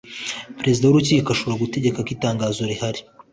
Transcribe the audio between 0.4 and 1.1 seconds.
perezida w